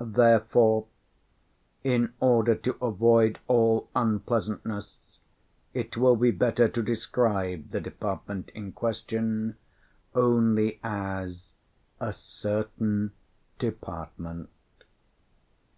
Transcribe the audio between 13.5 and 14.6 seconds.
department.